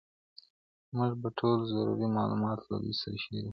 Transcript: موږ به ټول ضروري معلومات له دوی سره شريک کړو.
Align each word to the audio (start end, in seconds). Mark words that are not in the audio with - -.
موږ 0.95 1.11
به 1.21 1.29
ټول 1.37 1.57
ضروري 1.73 2.07
معلومات 2.17 2.59
له 2.69 2.75
دوی 2.81 2.93
سره 3.01 3.17
شريک 3.23 3.41
کړو. 3.45 3.49